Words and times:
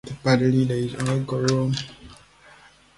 The 0.03 0.15
party 0.15 0.45
leader 0.51 0.73
is 0.73 0.95
Ali 0.95 1.19
Golhor. 1.25 1.79